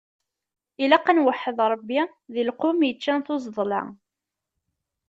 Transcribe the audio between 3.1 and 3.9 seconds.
tuẓeḍla.